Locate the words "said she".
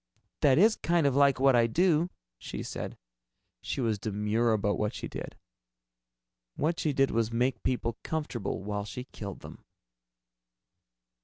2.63-3.79